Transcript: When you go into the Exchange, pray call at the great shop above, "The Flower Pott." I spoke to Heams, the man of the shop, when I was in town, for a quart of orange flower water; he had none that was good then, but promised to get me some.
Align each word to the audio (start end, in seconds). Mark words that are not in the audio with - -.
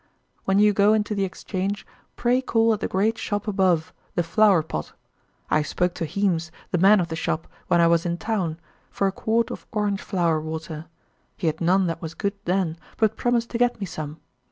When 0.45 0.57
you 0.57 0.73
go 0.73 0.95
into 0.95 1.13
the 1.13 1.25
Exchange, 1.25 1.85
pray 2.15 2.41
call 2.41 2.73
at 2.73 2.79
the 2.79 2.87
great 2.87 3.19
shop 3.19 3.47
above, 3.47 3.93
"The 4.15 4.23
Flower 4.23 4.63
Pott." 4.63 4.93
I 5.51 5.61
spoke 5.61 5.93
to 5.93 6.07
Heams, 6.07 6.49
the 6.71 6.79
man 6.79 6.99
of 6.99 7.09
the 7.09 7.15
shop, 7.15 7.47
when 7.67 7.79
I 7.79 7.85
was 7.85 8.03
in 8.03 8.17
town, 8.17 8.59
for 8.89 9.05
a 9.05 9.11
quart 9.11 9.51
of 9.51 9.67
orange 9.71 10.01
flower 10.01 10.41
water; 10.41 10.87
he 11.37 11.45
had 11.45 11.61
none 11.61 11.85
that 11.85 12.01
was 12.01 12.15
good 12.15 12.33
then, 12.45 12.77
but 12.97 13.15
promised 13.15 13.51
to 13.51 13.59
get 13.59 13.79
me 13.79 13.85
some. 13.85 14.17